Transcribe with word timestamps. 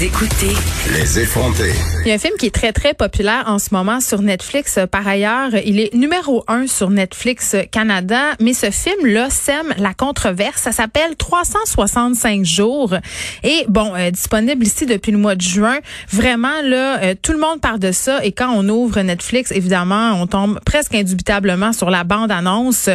Vous 0.00 0.06
écoutez 0.06 0.54
Les 0.94 1.18
effronter. 1.18 1.72
Il 2.06 2.08
y 2.08 2.10
a 2.10 2.14
un 2.14 2.18
film 2.18 2.32
qui 2.38 2.46
est 2.46 2.54
très, 2.54 2.72
très 2.72 2.94
populaire 2.94 3.44
en 3.46 3.58
ce 3.58 3.68
moment 3.72 4.00
sur 4.00 4.22
Netflix. 4.22 4.78
Par 4.90 5.06
ailleurs, 5.06 5.50
il 5.66 5.78
est 5.78 5.92
numéro 5.92 6.42
un 6.48 6.66
sur 6.66 6.88
Netflix 6.88 7.54
Canada, 7.70 8.34
mais 8.40 8.54
ce 8.54 8.70
film-là 8.70 9.28
sème 9.28 9.74
la 9.76 9.92
controverse. 9.92 10.62
Ça 10.62 10.72
s'appelle 10.72 11.16
365 11.16 12.46
jours. 12.46 12.94
Et 13.42 13.66
bon, 13.68 13.94
euh, 13.94 14.10
disponible 14.10 14.64
ici 14.64 14.86
depuis 14.86 15.12
le 15.12 15.18
mois 15.18 15.34
de 15.34 15.42
juin. 15.42 15.76
Vraiment, 16.10 16.62
là, 16.64 17.02
euh, 17.02 17.14
tout 17.20 17.32
le 17.32 17.38
monde 17.38 17.60
parle 17.60 17.78
de 17.78 17.92
ça. 17.92 18.24
Et 18.24 18.32
quand 18.32 18.50
on 18.54 18.66
ouvre 18.70 19.02
Netflix, 19.02 19.52
évidemment, 19.52 20.12
on 20.14 20.26
tombe 20.26 20.60
presque 20.64 20.94
indubitablement 20.94 21.74
sur 21.74 21.90
la 21.90 22.04
bande-annonce. 22.04 22.88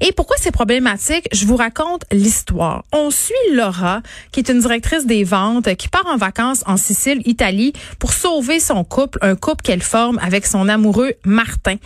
Et 0.00 0.10
pourquoi 0.10 0.34
c'est 0.40 0.50
problématique? 0.50 1.28
Je 1.32 1.46
vous 1.46 1.56
raconte 1.56 2.02
l'histoire. 2.10 2.82
On 2.92 3.10
suit 3.12 3.34
Laura, 3.52 4.02
qui 4.32 4.40
est 4.40 4.48
une 4.48 4.58
directrice 4.58 5.06
des 5.06 5.22
ventes, 5.22 5.72
qui 5.76 5.86
part 5.86 6.06
en 6.06 6.16
vacances 6.16 6.39
en 6.40 6.76
Sicile, 6.76 7.22
Italie, 7.24 7.72
pour 7.98 8.12
sauver 8.12 8.60
son 8.60 8.84
couple, 8.84 9.18
un 9.22 9.36
couple 9.36 9.62
qu'elle 9.62 9.82
forme 9.82 10.18
avec 10.22 10.46
son 10.46 10.68
amoureux 10.68 11.12
Martin. 11.24 11.76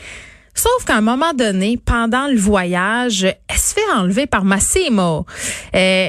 Sauf 0.55 0.85
qu'à 0.87 0.97
un 0.97 1.01
moment 1.01 1.35
donné, 1.35 1.79
pendant 1.85 2.29
le 2.29 2.37
voyage, 2.37 3.25
elle 3.25 3.59
se 3.59 3.75
fait 3.75 3.93
enlever 3.95 4.27
par 4.27 4.45
Massimo. 4.45 5.27
Euh, 5.75 6.09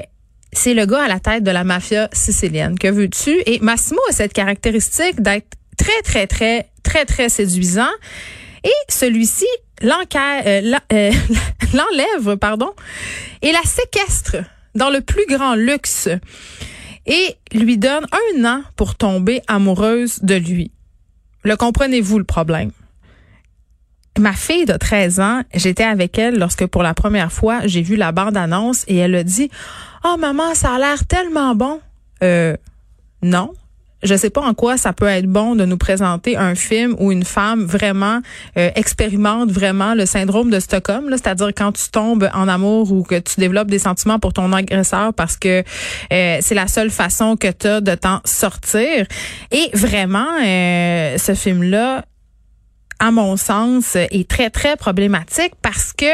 c'est 0.53 0.73
le 0.73 0.85
gars 0.85 1.03
à 1.03 1.07
la 1.07 1.19
tête 1.19 1.43
de 1.43 1.51
la 1.51 1.63
mafia 1.63 2.07
sicilienne. 2.13 2.77
Que 2.77 2.87
veux-tu? 2.87 3.41
Et 3.45 3.59
Massimo 3.59 3.99
a 4.09 4.13
cette 4.13 4.33
caractéristique 4.33 5.21
d'être 5.21 5.47
très, 5.77 6.01
très, 6.03 6.27
très, 6.27 6.69
très, 6.83 7.05
très 7.05 7.29
séduisant. 7.29 7.91
Et 8.63 8.73
celui-ci 8.87 9.47
euh, 9.83 10.71
euh, 10.93 11.11
l'enlève, 11.73 12.37
pardon, 12.37 12.71
et 13.41 13.51
la 13.51 13.61
séquestre 13.63 14.37
dans 14.73 14.89
le 14.89 15.01
plus 15.01 15.25
grand 15.27 15.55
luxe 15.55 16.09
et 17.05 17.35
lui 17.53 17.77
donne 17.77 18.05
un 18.11 18.45
an 18.45 18.61
pour 18.75 18.95
tomber 18.95 19.41
amoureuse 19.47 20.21
de 20.21 20.35
lui. 20.35 20.71
Le 21.43 21.55
comprenez-vous 21.55 22.17
le 22.17 22.23
problème? 22.23 22.71
Ma 24.17 24.33
fille 24.33 24.65
de 24.65 24.73
13 24.73 25.19
ans, 25.19 25.41
j'étais 25.53 25.83
avec 25.83 26.17
elle 26.17 26.39
lorsque 26.39 26.65
pour 26.67 26.83
la 26.83 26.93
première 26.93 27.31
fois 27.31 27.67
j'ai 27.67 27.81
vu 27.81 27.97
la 27.97 28.11
bande-annonce 28.11 28.85
et 28.87 28.95
elle 28.95 29.15
a 29.15 29.23
dit 29.23 29.49
Oh 30.05 30.15
maman, 30.17 30.55
ça 30.55 30.75
a 30.75 30.79
l'air 30.79 31.05
tellement 31.05 31.53
bon. 31.53 31.81
Euh 32.23 32.55
non, 33.21 33.53
je 34.03 34.15
sais 34.15 34.29
pas 34.29 34.41
en 34.41 34.53
quoi 34.53 34.77
ça 34.77 34.93
peut 34.93 35.07
être 35.07 35.27
bon 35.27 35.55
de 35.55 35.65
nous 35.65 35.77
présenter 35.77 36.37
un 36.37 36.55
film 36.55 36.95
où 36.99 37.11
une 37.11 37.23
femme 37.23 37.63
vraiment 37.63 38.21
euh, 38.57 38.69
expérimente 38.75 39.51
vraiment 39.51 39.95
le 39.95 40.05
syndrome 40.05 40.49
de 40.49 40.59
Stockholm, 40.59 41.09
c'est-à-dire 41.11 41.49
quand 41.55 41.71
tu 41.71 41.89
tombes 41.89 42.29
en 42.33 42.47
amour 42.47 42.91
ou 42.91 43.03
que 43.03 43.19
tu 43.19 43.39
développes 43.39 43.69
des 43.69 43.79
sentiments 43.79 44.19
pour 44.19 44.33
ton 44.33 44.51
agresseur 44.53 45.13
parce 45.13 45.37
que 45.37 45.63
euh, 46.13 46.37
c'est 46.41 46.55
la 46.55 46.67
seule 46.67 46.91
façon 46.91 47.35
que 47.35 47.51
tu 47.51 47.67
as 47.67 47.81
de 47.81 47.95
t'en 47.95 48.21
sortir. 48.25 49.05
Et 49.51 49.69
vraiment, 49.73 50.27
euh, 50.43 51.17
ce 51.17 51.33
film-là 51.33 52.05
à 52.97 53.11
mon 53.11 53.35
sens, 53.35 53.97
est 53.97 54.27
très, 54.27 54.49
très 54.49 54.77
problématique 54.77 55.51
parce 55.61 55.91
que 55.91 56.05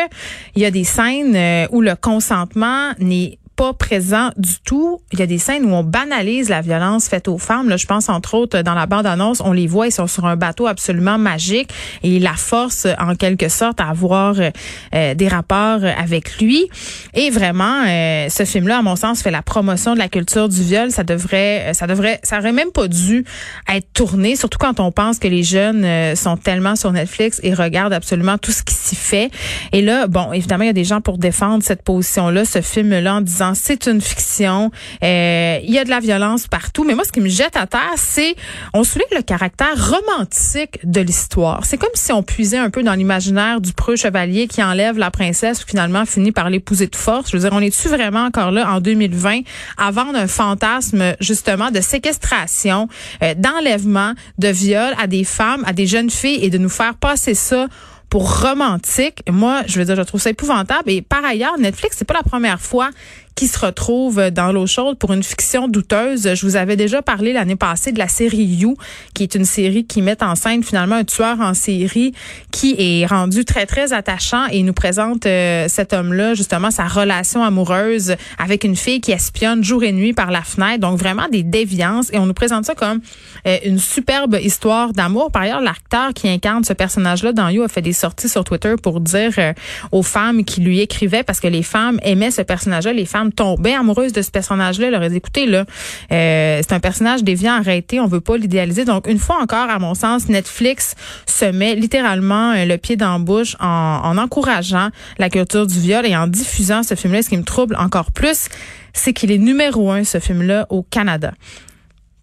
il 0.56 0.64
y 0.64 0.66
a 0.66 0.72
des 0.72 0.84
scènes 0.84 1.68
où 1.72 1.80
le 1.80 1.96
consentement 1.96 2.94
n'est 2.98 3.38
pas 3.62 3.74
présent 3.74 4.32
du 4.38 4.60
tout. 4.66 5.02
Il 5.12 5.20
y 5.20 5.22
a 5.22 5.28
des 5.28 5.38
scènes 5.38 5.66
où 5.66 5.70
on 5.76 5.84
banalise 5.84 6.50
la 6.50 6.62
violence 6.62 7.08
faite 7.08 7.28
aux 7.28 7.38
femmes. 7.38 7.70
Là, 7.70 7.78
je 7.78 7.86
pense 7.86 8.10
entre 8.10 8.34
autres 8.34 8.64
dans 8.64 8.74
la 8.74 8.88
bande-annonce, 8.88 9.40
on 9.46 9.52
les 9.52 9.68
voit, 9.68 9.86
ils 9.86 9.92
sont 9.92 10.08
sur 10.08 10.26
un 10.26 10.36
bateau 10.36 10.66
absolument 10.66 11.20
magique 11.20 11.70
et 12.02 12.18
la 12.18 12.34
force 12.34 12.88
en 13.00 13.14
quelque 13.14 13.50
sorte 13.50 13.80
à 13.80 13.90
avoir 13.90 14.38
euh, 14.40 15.14
des 15.14 15.28
rapports 15.28 15.84
avec 15.84 16.40
lui. 16.40 16.70
Et 17.14 17.30
vraiment, 17.30 17.84
euh, 17.88 18.30
ce 18.30 18.46
film-là, 18.46 18.80
à 18.80 18.82
mon 18.82 18.96
sens, 18.96 19.22
fait 19.22 19.30
la 19.30 19.44
promotion 19.44 19.94
de 19.94 20.00
la 20.00 20.10
culture 20.10 20.50
du 20.50 20.64
viol. 20.64 20.90
Ça 20.90 21.04
devrait, 21.04 21.76
ça 21.76 21.86
devrait, 21.86 22.20
ça 22.24 22.40
aurait 22.40 22.54
même 22.54 22.72
pas 22.72 22.88
dû 22.88 23.26
être 23.72 23.94
tourné, 23.94 24.36
surtout 24.36 24.58
quand 24.58 24.80
on 24.80 24.92
pense 24.92 25.20
que 25.20 25.28
les 25.28 25.44
jeunes 25.44 25.86
euh, 25.86 26.16
sont 26.16 26.36
tellement 26.36 26.76
sur 26.76 26.92
Netflix 26.92 27.40
et 27.44 27.54
regardent 27.54 27.94
absolument 27.94 28.40
tout 28.40 28.52
ce 28.52 28.64
qui 28.64 28.74
s'y 28.74 28.96
fait. 28.96 29.30
Et 29.72 29.84
là, 29.84 30.08
bon, 30.08 30.34
évidemment, 30.34 30.64
il 30.64 30.68
y 30.68 30.72
a 30.72 30.74
des 30.74 30.84
gens 30.84 31.02
pour 31.02 31.20
défendre 31.20 31.64
cette 31.64 31.84
position-là, 31.84 32.44
ce 32.44 32.62
film-là, 32.62 33.18
en 33.18 33.22
disant 33.22 33.51
c'est 33.54 33.88
une 33.88 34.02
fiction. 34.02 34.72
Euh, 35.04 35.60
il 35.64 35.72
y 35.72 35.80
a 35.80 35.84
de 35.84 35.90
la 35.90 36.00
violence 36.00 36.48
partout. 36.48 36.84
Mais 36.84 36.96
moi, 36.96 37.04
ce 37.04 37.12
qui 37.12 37.22
me 37.22 37.30
jette 37.30 37.56
à 37.56 37.68
terre, 37.68 37.94
c'est 37.98 38.36
on 38.74 38.84
souligne 38.84 39.08
le 39.16 39.22
caractère 39.22 39.76
romantique 39.90 40.80
de 40.84 41.02
l'histoire. 41.02 41.66
C'est 41.66 41.78
comme 41.78 41.90
si 41.94 42.12
on 42.12 42.24
puisait 42.24 42.58
un 42.58 42.70
peu 42.70 42.84
dans 42.84 42.94
l'imaginaire 42.94 43.62
du 43.62 43.74
preux 43.74 43.96
chevalier 43.96 44.48
qui 44.48 44.64
enlève 44.64 44.98
la 44.98 45.12
princesse, 45.12 45.64
finalement 45.64 46.06
finit 46.06 46.32
par 46.32 46.50
l'épouser 46.50 46.88
de 46.88 46.96
force. 46.96 47.32
Je 47.32 47.38
veux 47.38 47.44
dire, 47.44 47.52
on 47.54 47.62
est-tu 47.62 47.88
vraiment 47.88 48.26
encore 48.26 48.52
là 48.52 48.72
en 48.72 48.80
2020 48.80 49.42
à 49.78 49.92
vendre 49.92 50.18
un 50.18 50.28
fantasme 50.28 51.16
justement 51.20 51.72
de 51.72 51.82
séquestration, 51.82 52.88
euh, 53.24 53.34
d'enlèvement, 53.36 54.14
de 54.38 54.48
viol 54.48 54.94
à 54.98 55.08
des 55.08 55.24
femmes, 55.24 55.64
à 55.66 55.74
des 55.74 55.88
jeunes 55.88 56.10
filles 56.10 56.44
et 56.44 56.50
de 56.50 56.58
nous 56.58 56.70
faire 56.70 56.96
passer 56.96 57.34
ça 57.34 57.68
pour 58.10 58.42
romantique? 58.42 59.24
Moi, 59.30 59.62
je 59.68 59.80
veux 59.80 59.86
dire, 59.86 59.96
je 59.96 60.02
trouve 60.02 60.22
ça 60.22 60.30
épouvantable. 60.30 60.90
Et 60.90 61.02
par 61.02 61.24
ailleurs, 61.24 61.58
Netflix, 61.58 61.96
c'est 61.98 62.06
pas 62.06 62.14
la 62.14 62.24
première 62.24 62.60
fois 62.60 62.90
qui 63.36 63.48
se 63.48 63.60
retrouve 63.60 64.30
dans 64.30 64.52
l'eau 64.52 64.68
chaude 64.68 64.98
pour 64.98 65.14
une 65.14 65.24
fiction 65.24 65.68
douteuse. 65.68 66.34
Je 66.34 66.46
vous 66.46 66.56
avais 66.56 66.76
déjà 66.76 67.02
parlé 67.02 67.34
l'année 67.34 67.56
passée 67.56 67.92
de 67.92 68.00
la 68.00 68.08
série 68.08 68.44
You, 68.44 68.76
qui 69.14 69.24
est 69.24 69.36
une 69.36 69.46
série 69.46 69.86
qui 69.86 70.02
met 70.02 70.22
en 70.24 70.36
scène 70.36 70.64
finalement 70.64 70.96
un 70.96 71.04
tueur 71.04 71.40
en 71.40 71.54
série 71.54 72.14
qui 72.52 72.76
est 72.78 73.06
rendu 73.06 73.46
très, 73.46 73.66
très 73.66 73.94
attachant 73.94 74.46
et 74.48 74.64
nous 74.64 74.74
présente 74.74 75.26
euh, 75.26 75.68
cet 75.68 75.94
homme-là, 75.94 76.34
justement, 76.34 76.72
sa 76.72 76.86
relation 76.86 77.44
amoureuse 77.44 78.16
avec 78.38 78.64
une 78.64 78.76
fille 78.76 79.02
qui 79.02 79.12
espionne 79.12 79.64
jour 79.64 79.84
et 79.84 79.92
nuit 79.92 80.14
par 80.14 80.32
la 80.32 80.42
fenêtre. 80.42 80.80
Donc, 80.80 81.00
vraiment 81.00 81.28
des 81.32 81.44
déviances. 81.44 82.12
Et 82.14 82.20
on 82.20 82.26
nous 82.26 82.34
présente 82.34 82.66
ça 82.66 82.76
comme 82.76 83.00
euh, 83.48 83.58
une 83.66 83.80
superbe 83.80 84.38
histoire 84.42 84.94
d'amour. 84.94 85.32
Par 85.32 85.44
ailleurs, 85.44 85.62
l'acteur 85.62 86.14
qui 86.14 86.28
incarne 86.28 86.64
ce 86.64 86.74
personnage-là 86.74 87.34
dans 87.34 87.50
You 87.50 87.64
a 87.64 87.68
fait 87.68 87.82
des 87.82 87.94
sorties 87.94 88.30
sur 88.30 88.44
Twitter 88.44 88.76
pour 88.82 89.00
dire 89.00 89.34
euh, 89.38 89.54
aux 89.92 90.04
femmes 90.04 90.44
qui 90.44 90.62
lui 90.62 90.80
écrivaient, 90.80 91.24
parce 91.24 91.40
que 91.40 91.48
les 91.48 91.64
femmes 91.64 92.00
aimaient 92.04 92.32
ce 92.32 92.42
personnage-là, 92.42 92.94
les 92.94 93.06
femmes 93.06 93.21
tomber 93.30 93.74
amoureuse 93.74 94.14
de 94.14 94.22
ce 94.22 94.32
personnage-là. 94.32 94.88
Elle 94.88 94.96
aurait 94.96 95.14
écoutez, 95.14 95.46
là, 95.46 95.66
euh, 96.12 96.62
c'est 96.62 96.74
un 96.74 96.80
personnage 96.80 97.24
déviant, 97.24 97.54
arrêté, 97.54 98.00
on 98.00 98.08
veut 98.08 98.22
pas 98.22 98.38
l'idéaliser. 98.38 98.86
Donc, 98.86 99.08
une 99.08 99.20
fois 99.20 99.38
encore, 99.42 99.70
à 99.70 99.78
mon 99.78 99.94
sens, 99.94 100.28
Netflix 100.30 100.96
se 101.26 101.46
met 101.46 101.76
littéralement 101.76 102.54
euh, 102.54 102.66
le 102.66 102.78
pied 102.78 102.96
dans 102.96 103.14
la 103.14 103.20
bouche 103.20 103.56
en, 103.60 104.02
en 104.04 104.18
encourageant 104.18 104.90
la 105.20 105.30
culture 105.30 105.68
du 105.68 105.80
viol 105.80 106.06
et 106.06 106.16
en 106.16 106.28
diffusant 106.28 106.84
ce 106.84 106.96
film-là. 106.96 107.22
Ce 107.22 107.30
qui 107.30 107.38
me 107.38 107.44
trouble 107.44 107.76
encore 107.78 108.12
plus, 108.12 108.48
c'est 108.94 109.14
qu'il 109.14 109.32
est 109.32 109.38
numéro 109.38 109.92
un, 109.92 110.04
ce 110.04 110.20
film-là, 110.20 110.66
au 110.70 110.84
Canada 110.84 111.34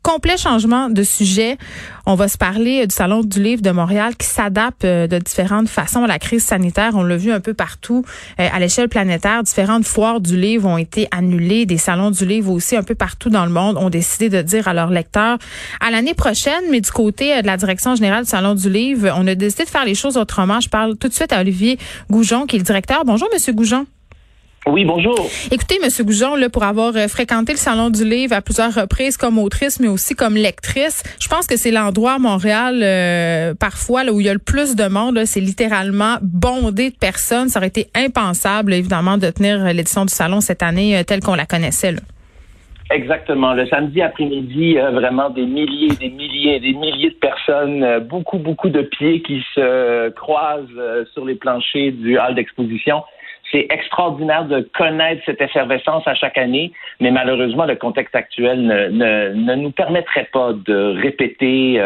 complet 0.03 0.37
changement 0.37 0.89
de 0.91 1.03
sujet. 1.03 1.59
On 2.07 2.15
va 2.15 2.29
se 2.29 2.39
parler 2.39 2.87
du 2.87 2.95
Salon 2.95 3.23
du 3.23 3.43
livre 3.43 3.61
de 3.61 3.71
Montréal 3.71 4.17
qui 4.17 4.27
s'adapte 4.27 4.85
euh, 4.85 5.07
de 5.07 5.19
différentes 5.19 5.69
façons 5.69 6.05
à 6.05 6.07
la 6.07 6.19
crise 6.19 6.45
sanitaire. 6.45 6.93
On 6.95 7.03
l'a 7.03 7.17
vu 7.17 7.33
un 7.33 7.41
peu 7.41 7.53
partout 7.55 8.05
euh, 8.41 8.49
à 8.51 8.59
l'échelle 8.59 8.89
planétaire. 8.89 9.43
Différentes 9.43 9.85
foires 9.85 10.21
du 10.21 10.37
livre 10.37 10.67
ont 10.69 10.79
été 10.79 11.09
annulées. 11.11 11.67
Des 11.67 11.77
salons 11.77 12.11
du 12.11 12.25
livre 12.25 12.51
aussi 12.51 12.77
un 12.77 12.83
peu 12.83 12.95
partout 12.95 13.29
dans 13.29 13.45
le 13.45 13.53
monde 13.53 13.77
ont 13.77 13.91
décidé 13.91 14.29
de 14.29 14.41
dire 14.41 14.69
à 14.69 14.75
leurs 14.75 14.91
lecteurs 14.91 15.39
à 15.81 15.91
l'année 15.91 16.15
prochaine, 16.15 16.65
mais 16.71 16.81
du 16.81 16.91
côté 16.91 17.37
euh, 17.37 17.43
de 17.43 17.47
la 17.47 17.57
direction 17.57 17.95
générale 17.95 18.25
du 18.25 18.31
Salon 18.31 18.55
du 18.55 18.71
livre, 18.71 19.13
on 19.17 19.27
a 19.27 19.35
décidé 19.35 19.65
de 19.65 19.71
faire 19.71 19.85
les 19.85 19.95
choses 19.95 20.17
autrement. 20.17 20.61
Je 20.61 20.69
parle 20.69 20.97
tout 20.97 21.09
de 21.09 21.15
suite 21.15 21.33
à 21.33 21.41
Olivier 21.41 21.79
Goujon 22.11 22.47
qui 22.47 22.57
est 22.57 22.61
le 22.61 22.65
directeur. 22.65 23.05
Bonjour, 23.05 23.29
Monsieur 23.33 23.53
Goujon. 23.53 23.87
Oui, 24.71 24.85
bonjour. 24.85 25.17
Écoutez, 25.51 25.79
Monsieur 25.83 26.05
Goujon, 26.05 26.37
là, 26.37 26.51
pour 26.51 26.63
avoir 26.63 26.95
euh, 26.95 27.09
fréquenté 27.09 27.53
le 27.53 27.59
Salon 27.59 27.89
du 27.89 28.05
Livre 28.05 28.35
à 28.35 28.43
plusieurs 28.43 28.75
reprises 28.75 29.17
comme 29.17 29.39
autrice, 29.39 29.81
mais 29.81 29.89
aussi 29.89 30.15
comme 30.15 30.35
lectrice, 30.35 31.03
je 31.19 31.27
pense 31.27 31.47
que 31.47 31.57
c'est 31.57 31.71
l'endroit 31.71 32.15
à 32.15 32.19
Montréal, 32.19 32.81
euh, 32.83 33.55
parfois, 33.59 34.05
là, 34.05 34.13
où 34.13 34.21
il 34.21 34.27
y 34.27 34.29
a 34.29 34.35
le 34.35 34.39
plus 34.39 34.77
de 34.77 34.87
monde. 34.87 35.25
C'est 35.25 35.41
littéralement 35.41 36.17
bondé 36.21 36.91
de 36.91 36.97
personnes. 36.97 37.49
Ça 37.49 37.61
aurait 37.61 37.69
été 37.69 37.87
impensable, 37.95 38.75
évidemment, 38.75 39.17
de 39.17 39.31
tenir 39.31 39.65
l'édition 39.73 40.05
du 40.05 40.13
Salon 40.13 40.43
cette 40.43 40.63
année 40.63 40.99
euh, 40.99 41.03
telle 41.03 41.21
qu'on 41.21 41.35
la 41.35 41.47
connaissait. 41.47 41.93
Là. 41.93 42.01
Exactement. 42.91 43.53
Le 43.53 43.67
samedi 43.67 44.01
après-midi, 44.01 44.79
euh, 44.79 44.91
vraiment 44.91 45.29
des 45.29 45.45
milliers, 45.45 45.95
des 46.01 46.09
milliers, 46.09 46.59
des 46.59 46.73
milliers 46.73 47.11
de 47.11 47.17
personnes, 47.17 47.83
euh, 47.83 48.01
beaucoup, 48.01 48.39
beaucoup 48.39 48.71
de 48.71 48.81
pieds 48.81 49.21
qui 49.21 49.45
se 49.55 50.09
croisent 50.11 50.67
euh, 50.79 51.05
sur 51.13 51.27
les 51.27 51.35
planchers 51.35 51.93
du 51.93 52.19
hall 52.19 52.35
d'exposition. 52.35 53.03
C'est 53.51 53.67
extraordinaire 53.71 54.45
de 54.45 54.69
connaître 54.77 55.23
cette 55.25 55.41
effervescence 55.41 56.07
à 56.07 56.15
chaque 56.15 56.37
année, 56.37 56.73
mais 57.01 57.11
malheureusement, 57.11 57.65
le 57.65 57.77
contexte 57.77 58.15
actuel 58.15 58.63
ne, 58.63 58.89
ne, 58.89 59.33
ne 59.35 59.55
nous 59.55 59.71
permettrait 59.71 60.29
pas 60.33 60.53
de 60.53 61.01
répéter 61.01 61.81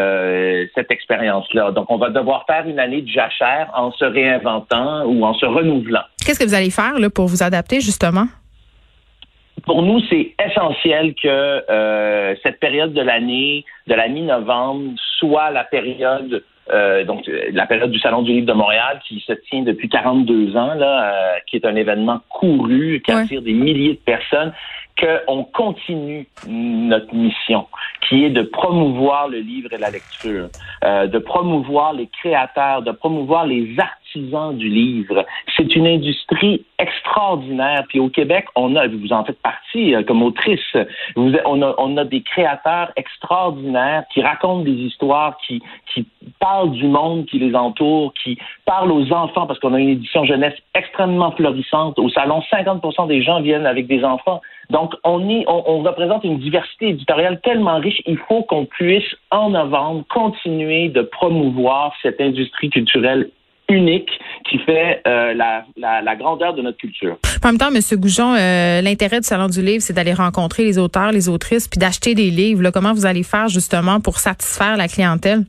cette 0.75 0.91
expérience-là. 0.91 1.71
Donc, 1.71 1.89
on 1.89 1.97
va 1.97 2.09
devoir 2.09 2.45
faire 2.45 2.67
une 2.67 2.79
année 2.79 3.01
de 3.01 3.07
jachère 3.07 3.69
en 3.75 3.91
se 3.91 4.03
réinventant 4.03 5.05
ou 5.05 5.23
en 5.23 5.33
se 5.33 5.45
renouvelant. 5.45 6.03
Qu'est-ce 6.25 6.39
que 6.39 6.45
vous 6.45 6.53
allez 6.53 6.71
faire 6.71 6.99
là, 6.99 7.09
pour 7.09 7.27
vous 7.27 7.43
adapter, 7.43 7.79
justement? 7.79 8.25
pour 9.65 9.81
nous, 9.81 10.01
c'est 10.09 10.33
essentiel 10.45 11.13
que 11.15 11.27
euh, 11.27 12.35
cette 12.43 12.59
période 12.59 12.93
de 12.93 13.01
l'année, 13.01 13.65
de 13.87 13.93
la 13.93 14.07
mi-novembre, 14.07 14.91
soit 15.19 15.51
la 15.51 15.63
période 15.63 16.43
euh, 16.71 17.03
donc 17.03 17.29
la 17.51 17.65
période 17.65 17.91
du 17.91 17.99
Salon 17.99 18.21
du 18.21 18.31
Livre 18.31 18.47
de 18.47 18.53
Montréal 18.53 19.01
qui 19.05 19.19
se 19.27 19.33
tient 19.33 19.63
depuis 19.63 19.89
42 19.89 20.55
ans, 20.55 20.73
là, 20.75 21.11
euh, 21.11 21.39
qui 21.47 21.57
est 21.57 21.65
un 21.65 21.75
événement 21.75 22.21
couru, 22.29 23.01
qui 23.05 23.11
attire 23.11 23.41
des 23.41 23.53
milliers 23.53 23.93
de 23.93 23.99
personnes, 23.99 24.53
qu'on 24.99 25.43
continue 25.43 26.27
notre 26.47 27.13
mission, 27.13 27.67
qui 28.07 28.25
est 28.25 28.29
de 28.29 28.43
promouvoir 28.43 29.27
le 29.27 29.39
livre 29.39 29.73
et 29.73 29.77
la 29.77 29.89
lecture, 29.89 30.49
euh, 30.83 31.07
de 31.07 31.19
promouvoir 31.19 31.93
les 31.93 32.07
créateurs, 32.07 32.81
de 32.81 32.91
promouvoir 32.91 33.45
les 33.45 33.75
artisans 33.79 34.55
du 34.55 34.69
livre. 34.69 35.25
C'est 35.57 35.75
une 35.75 35.87
industrie 35.87 36.65
extraordinaire. 36.77 37.83
Puis 37.89 37.99
au 37.99 38.09
Québec, 38.09 38.45
on 38.55 38.75
a, 38.75 38.87
vous 38.87 39.13
en 39.13 39.23
faites 39.23 39.41
partie 39.41 39.95
euh, 39.95 40.03
comme 40.03 40.21
autrice, 40.21 40.75
on, 41.15 41.61
a, 41.61 41.75
on 41.77 41.97
a 41.97 42.05
des 42.05 42.21
créateurs 42.21 42.91
extraordinaires 42.95 44.03
qui 44.13 44.21
racontent 44.21 44.63
des 44.63 44.71
histoires, 44.71 45.37
qui, 45.45 45.61
qui 45.93 46.07
parlent 46.39 46.71
du 46.71 46.87
monde 46.87 47.25
qui 47.25 47.39
les 47.39 47.55
entoure, 47.55 48.13
qui 48.23 48.37
parlent 48.65 48.91
aux 48.91 49.11
enfants, 49.11 49.47
parce 49.47 49.59
qu'on 49.59 49.73
a 49.73 49.79
une 49.79 49.89
édition 49.89 50.25
jeunesse 50.25 50.55
extrêmement 50.75 51.31
florissante. 51.31 51.97
Au 51.99 52.09
salon, 52.09 52.41
50 52.49 53.07
des 53.07 53.23
gens 53.23 53.41
viennent 53.41 53.65
avec 53.65 53.87
des 53.87 54.03
enfants. 54.03 54.41
Donc, 54.73 54.95
on, 55.03 55.83
représente 55.83 56.23
une 56.23 56.39
diversité 56.39 56.89
éditoriale 56.89 57.39
tellement 57.43 57.77
riche, 57.77 58.01
il 58.07 58.17
faut 58.27 58.41
qu'on 58.41 58.65
puisse, 58.65 59.03
en 59.29 59.51
novembre, 59.51 60.03
continuer 60.09 60.89
de 60.89 61.03
promouvoir 61.03 61.93
cette 62.01 62.19
industrie 62.19 62.71
culturelle 62.71 63.29
unique 63.69 64.09
qui 64.49 64.57
fait 64.57 65.01
euh, 65.07 65.35
la, 65.35 65.63
la, 65.77 66.15
grandeur 66.15 66.55
de 66.55 66.63
notre 66.63 66.77
culture. 66.77 67.17
En 67.43 67.49
même 67.49 67.57
temps, 67.59 67.69
M. 67.69 67.79
Goujon, 67.99 68.33
euh, 68.33 68.81
l'intérêt 68.81 69.19
du 69.19 69.27
Salon 69.27 69.47
du 69.47 69.61
Livre, 69.61 69.81
c'est 69.81 69.93
d'aller 69.93 70.13
rencontrer 70.13 70.63
les 70.63 70.79
auteurs, 70.79 71.11
les 71.11 71.29
autrices, 71.29 71.67
puis 71.67 71.79
d'acheter 71.79 72.15
des 72.15 72.31
livres. 72.31 72.71
Comment 72.71 72.93
vous 72.93 73.05
allez 73.05 73.23
faire 73.23 73.49
justement 73.49 73.99
pour 73.99 74.17
satisfaire 74.17 74.75
la 74.75 74.87
clientèle? 74.87 75.43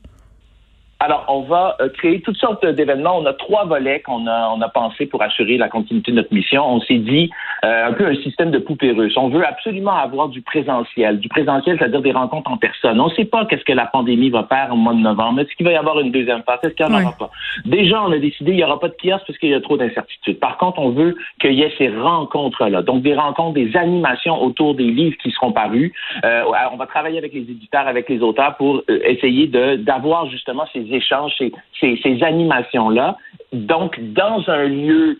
Alors, 1.01 1.25
on 1.27 1.41
va 1.41 1.75
euh, 1.81 1.89
créer 1.89 2.21
toutes 2.21 2.37
sortes 2.37 2.65
d'événements. 2.65 3.17
On 3.17 3.25
a 3.25 3.33
trois 3.33 3.65
volets 3.65 3.99
qu'on 3.99 4.27
a, 4.27 4.49
on 4.55 4.61
a 4.61 4.69
pensé 4.69 5.05
pour 5.05 5.21
assurer 5.21 5.57
la 5.57 5.67
continuité 5.67 6.11
de 6.11 6.15
notre 6.15 6.33
mission. 6.33 6.65
On 6.65 6.79
s'est 6.79 6.99
dit 6.99 7.29
euh, 7.65 7.87
un 7.87 7.93
peu 7.93 8.05
un 8.05 8.15
système 8.15 8.49
de 8.49 8.59
poupée 8.59 8.91
russe. 8.91 9.17
On 9.17 9.27
veut 9.27 9.45
absolument 9.45 9.91
avoir 9.91 10.29
du 10.29 10.41
présentiel. 10.41 11.19
Du 11.19 11.27
présentiel, 11.27 11.77
c'est-à-dire 11.77 12.01
des 12.01 12.13
rencontres 12.13 12.49
en 12.49 12.55
personne. 12.55 12.99
On 13.01 13.09
ne 13.09 13.13
sait 13.13 13.25
pas 13.25 13.45
qu'est-ce 13.45 13.65
que 13.65 13.73
la 13.73 13.87
pandémie 13.87 14.29
va 14.29 14.43
faire 14.43 14.69
au 14.71 14.77
mois 14.77 14.93
de 14.93 14.99
novembre. 14.99 15.41
Est-ce 15.41 15.53
qu'il 15.55 15.65
va 15.65 15.73
y 15.73 15.75
avoir 15.75 15.99
une 15.99 16.11
deuxième 16.11 16.43
phase? 16.43 16.59
Est-ce 16.63 16.73
qu'il 16.75 16.85
n'y 16.85 16.93
en 16.93 17.01
aura 17.01 17.17
pas? 17.17 17.29
Déjà, 17.65 18.01
on 18.01 18.11
a 18.13 18.17
décidé 18.17 18.51
qu'il 18.51 18.59
n'y 18.59 18.63
aura 18.63 18.79
pas 18.79 18.87
de 18.87 18.95
kiosque 18.95 19.25
parce 19.27 19.37
qu'il 19.39 19.49
y 19.49 19.53
a 19.53 19.59
trop 19.59 19.75
d'incertitudes. 19.75 20.39
Par 20.39 20.57
contre, 20.57 20.79
on 20.79 20.91
veut 20.91 21.15
qu'il 21.41 21.53
y 21.53 21.63
ait 21.63 21.73
ces 21.77 21.89
rencontres-là. 21.89 22.83
Donc, 22.83 23.01
des 23.01 23.15
rencontres, 23.15 23.55
des 23.55 23.75
animations 23.75 24.41
autour 24.41 24.75
des 24.75 24.89
livres 24.91 25.17
qui 25.21 25.29
seront 25.31 25.51
parus. 25.51 25.91
Euh, 26.23 26.43
on 26.71 26.77
va 26.77 26.85
travailler 26.85 27.17
avec 27.17 27.33
les 27.33 27.41
éditeurs, 27.41 27.85
avec 27.85 28.07
les 28.07 28.21
auteurs 28.21 28.55
pour 28.55 28.81
essayer 28.87 29.47
de, 29.47 29.75
d'avoir 29.75 30.29
justement 30.29 30.63
ces 30.71 30.84
échanges, 30.93 31.33
ces, 31.79 31.99
ces, 32.01 32.23
animations-là. 32.23 33.17
Donc, 33.53 33.99
dans 33.99 34.43
un 34.49 34.65
lieu 34.65 35.19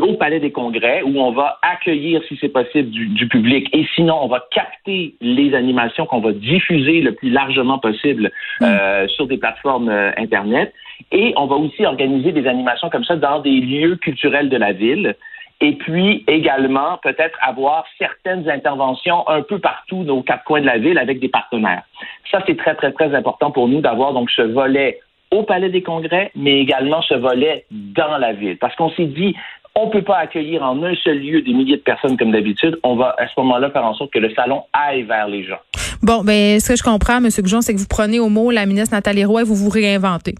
au 0.00 0.14
Palais 0.14 0.40
des 0.40 0.50
Congrès, 0.50 1.02
où 1.02 1.18
on 1.18 1.32
va 1.32 1.58
accueillir, 1.62 2.20
si 2.28 2.36
c'est 2.40 2.50
possible, 2.50 2.90
du, 2.90 3.28
public, 3.28 3.68
et 3.72 3.86
sinon, 3.94 4.18
on 4.20 4.28
va 4.28 4.44
capter 4.50 5.14
les 5.20 5.54
animations 5.54 6.04
qu'on 6.06 6.20
va 6.20 6.32
diffuser 6.32 7.00
le 7.00 7.12
plus 7.12 7.30
largement 7.30 7.78
possible 7.78 8.30
mm. 8.60 8.64
euh, 8.64 9.08
sur 9.08 9.26
des 9.26 9.38
plateformes 9.38 9.88
euh, 9.88 10.10
Internet. 10.16 10.74
Et 11.12 11.32
on 11.36 11.46
va 11.46 11.56
aussi 11.56 11.86
organiser 11.86 12.32
des 12.32 12.46
animations 12.46 12.90
comme 12.90 13.04
ça 13.04 13.16
dans 13.16 13.40
des 13.40 13.60
lieux 13.60 13.96
culturels 13.96 14.48
de 14.48 14.56
la 14.56 14.72
ville. 14.72 15.16
Et 15.60 15.72
puis 15.72 16.24
également, 16.28 16.98
peut-être 17.02 17.36
avoir 17.40 17.84
certaines 17.98 18.48
interventions 18.48 19.28
un 19.28 19.42
peu 19.42 19.58
partout 19.58 20.06
aux 20.08 20.22
quatre 20.22 20.44
coins 20.44 20.60
de 20.60 20.66
la 20.66 20.78
ville 20.78 20.98
avec 20.98 21.18
des 21.18 21.28
partenaires. 21.28 21.82
Ça, 22.30 22.42
c'est 22.46 22.56
très, 22.56 22.74
très, 22.76 22.92
très 22.92 23.14
important 23.14 23.50
pour 23.50 23.66
nous 23.68 23.80
d'avoir 23.80 24.12
donc 24.12 24.30
ce 24.30 24.42
volet 24.42 25.00
au 25.30 25.42
Palais 25.42 25.68
des 25.68 25.82
Congrès, 25.82 26.30
mais 26.36 26.60
également 26.60 27.02
ce 27.02 27.14
volet 27.14 27.66
dans 27.70 28.18
la 28.18 28.32
ville. 28.32 28.56
Parce 28.58 28.74
qu'on 28.76 28.90
s'est 28.90 29.06
dit, 29.06 29.34
on 29.74 29.86
ne 29.86 29.90
peut 29.90 30.02
pas 30.02 30.18
accueillir 30.18 30.62
en 30.62 30.82
un 30.82 30.94
seul 30.96 31.18
lieu 31.18 31.42
des 31.42 31.52
milliers 31.52 31.76
de 31.76 31.82
personnes 31.82 32.16
comme 32.16 32.32
d'habitude. 32.32 32.78
On 32.82 32.96
va 32.96 33.14
à 33.18 33.26
ce 33.26 33.32
moment-là 33.38 33.70
faire 33.70 33.84
en 33.84 33.94
sorte 33.94 34.12
que 34.12 34.18
le 34.18 34.32
salon 34.34 34.62
aille 34.72 35.02
vers 35.02 35.28
les 35.28 35.44
gens. 35.44 35.58
Bon, 36.02 36.22
ben 36.22 36.60
ce 36.60 36.68
que 36.68 36.76
je 36.76 36.82
comprends, 36.82 37.18
M. 37.18 37.28
Goujon, 37.38 37.60
c'est 37.60 37.74
que 37.74 37.78
vous 37.78 37.86
prenez 37.88 38.20
au 38.20 38.28
mot 38.28 38.50
la 38.50 38.66
ministre 38.66 38.94
Nathalie 38.94 39.24
Roy 39.24 39.42
et 39.42 39.44
vous 39.44 39.54
vous 39.54 39.70
réinventez. 39.70 40.34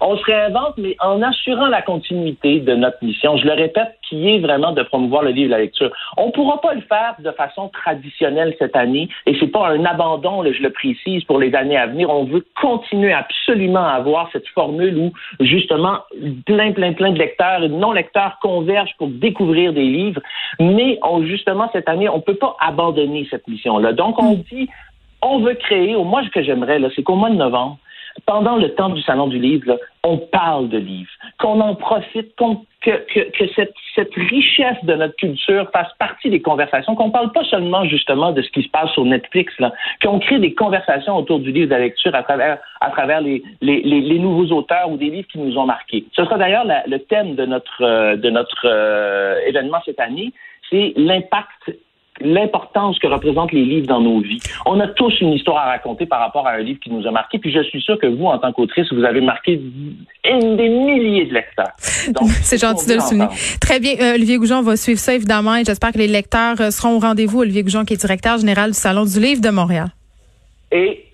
on 0.00 0.16
se 0.16 0.24
réinvente, 0.24 0.74
mais 0.78 0.96
en 1.00 1.22
assurant 1.22 1.66
la 1.66 1.82
continuité 1.82 2.60
de 2.60 2.74
notre 2.74 3.02
mission. 3.02 3.36
Je 3.36 3.46
le 3.46 3.52
répète, 3.52 3.98
qui 4.08 4.28
est 4.28 4.38
vraiment 4.38 4.72
de 4.72 4.82
promouvoir 4.82 5.22
le 5.22 5.30
livre 5.30 5.48
et 5.48 5.50
la 5.50 5.58
lecture. 5.58 5.90
On 6.16 6.28
ne 6.28 6.32
pourra 6.32 6.60
pas 6.60 6.74
le 6.74 6.80
faire 6.82 7.14
de 7.18 7.30
façon 7.32 7.68
traditionnelle 7.68 8.54
cette 8.58 8.76
année, 8.76 9.08
et 9.26 9.36
c'est 9.38 9.48
pas 9.48 9.68
un 9.68 9.84
abandon, 9.84 10.42
je 10.44 10.62
le 10.62 10.70
précise, 10.70 11.24
pour 11.24 11.38
les 11.38 11.54
années 11.54 11.76
à 11.76 11.86
venir. 11.86 12.10
On 12.10 12.24
veut 12.24 12.44
continuer 12.60 13.12
absolument 13.12 13.84
à 13.84 13.92
avoir 13.92 14.30
cette 14.32 14.48
formule 14.48 14.96
où, 14.96 15.12
justement, 15.44 15.98
plein, 16.46 16.72
plein, 16.72 16.92
plein 16.92 17.12
de 17.12 17.18
lecteurs 17.18 17.62
et 17.62 17.68
de 17.68 17.74
non-lecteurs 17.74 18.38
convergent 18.40 18.94
pour 18.98 19.08
découvrir 19.08 19.72
des 19.72 19.84
livres, 19.84 20.20
mais 20.58 20.98
on, 21.02 21.22
justement, 21.24 21.68
cette 21.72 21.88
année, 21.88 22.08
on 22.08 22.16
ne 22.16 22.22
peut 22.22 22.34
pas 22.34 22.56
abandonner 22.60 23.26
cette 23.30 23.46
mission-là. 23.46 23.92
Donc, 23.92 24.20
on 24.20 24.34
dit, 24.34 24.68
on 25.22 25.40
veut 25.40 25.54
créer, 25.54 25.94
au 25.94 26.04
moins 26.04 26.24
ce 26.24 26.30
que 26.30 26.42
j'aimerais, 26.42 26.80
c'est 26.96 27.02
qu'au 27.02 27.16
mois 27.16 27.30
de 27.30 27.36
novembre, 27.36 27.78
pendant 28.26 28.56
le 28.56 28.74
temps 28.74 28.90
du 28.90 29.02
Salon 29.02 29.28
du 29.28 29.38
Livre, 29.38 29.78
on 30.02 30.18
parle 30.18 30.68
de 30.68 30.78
livres, 30.78 31.10
qu'on 31.38 31.60
en 31.60 31.74
profite, 31.74 32.34
que, 32.80 32.90
que, 33.12 33.46
cette, 33.54 33.74
cette, 33.94 34.14
richesse 34.14 34.82
de 34.84 34.94
notre 34.94 35.14
culture 35.16 35.68
fasse 35.72 35.92
partie 35.98 36.30
des 36.30 36.40
conversations, 36.40 36.94
qu'on 36.94 37.10
parle 37.10 37.32
pas 37.32 37.44
seulement 37.44 37.84
justement 37.84 38.32
de 38.32 38.40
ce 38.40 38.50
qui 38.50 38.62
se 38.62 38.68
passe 38.70 38.90
sur 38.92 39.04
Netflix, 39.04 39.52
là, 39.58 39.72
qu'on 40.02 40.18
crée 40.18 40.38
des 40.38 40.54
conversations 40.54 41.16
autour 41.16 41.40
du 41.40 41.52
livre 41.52 41.66
de 41.66 41.74
la 41.74 41.80
lecture 41.80 42.14
à 42.14 42.22
travers, 42.22 42.58
à 42.80 42.90
travers 42.90 43.20
les, 43.20 43.42
les, 43.60 43.82
les, 43.82 44.18
nouveaux 44.18 44.54
auteurs 44.54 44.90
ou 44.90 44.96
des 44.96 45.10
livres 45.10 45.28
qui 45.28 45.38
nous 45.38 45.58
ont 45.58 45.66
marqués. 45.66 46.06
Ce 46.12 46.24
sera 46.24 46.38
d'ailleurs 46.38 46.64
le 46.64 46.98
thème 46.98 47.34
de 47.34 47.44
notre, 47.44 47.82
euh, 47.82 48.16
de 48.16 48.30
notre 48.30 48.64
euh, 48.64 49.38
événement 49.46 49.78
cette 49.84 50.00
année, 50.00 50.32
c'est 50.70 50.94
l'impact 50.96 51.76
l'importance 52.20 52.98
que 52.98 53.06
représentent 53.06 53.52
les 53.52 53.64
livres 53.64 53.86
dans 53.86 54.00
nos 54.00 54.20
vies. 54.20 54.40
On 54.66 54.78
a 54.80 54.86
tous 54.86 55.20
une 55.20 55.32
histoire 55.32 55.58
à 55.58 55.70
raconter 55.70 56.06
par 56.06 56.20
rapport 56.20 56.46
à 56.46 56.52
un 56.52 56.58
livre 56.58 56.80
qui 56.80 56.90
nous 56.90 57.06
a 57.06 57.10
marqué, 57.10 57.38
puis 57.38 57.52
je 57.52 57.62
suis 57.62 57.80
sûr 57.80 57.98
que 57.98 58.06
vous, 58.06 58.26
en 58.26 58.38
tant 58.38 58.52
qu'autrice, 58.52 58.92
vous 58.92 59.04
avez 59.04 59.20
marqué 59.20 59.60
des 60.24 60.68
milliers 60.68 61.26
de 61.26 61.34
lecteurs. 61.34 61.72
C'est 61.78 62.60
gentil 62.60 62.88
de 62.88 62.94
le 62.94 63.00
souligner. 63.00 63.26
Très 63.60 63.80
bien. 63.80 63.94
Euh, 64.00 64.14
Olivier 64.14 64.36
Goujon 64.36 64.62
va 64.62 64.76
suivre 64.76 64.98
ça, 64.98 65.14
évidemment, 65.14 65.56
et 65.56 65.64
j'espère 65.64 65.92
que 65.92 65.98
les 65.98 66.08
lecteurs 66.08 66.60
euh, 66.60 66.70
seront 66.70 66.96
au 66.96 66.98
rendez-vous. 66.98 67.40
Olivier 67.40 67.62
Goujon, 67.62 67.84
qui 67.84 67.94
est 67.94 68.00
directeur 68.00 68.38
général 68.38 68.70
du 68.70 68.76
Salon 68.76 69.04
du 69.04 69.20
Livre 69.20 69.40
de 69.40 69.50
Montréal. 69.50 69.88
Et 70.72 71.09